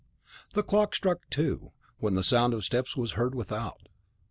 [0.55, 3.87] The clock struck two, when the sound of steps was heard without.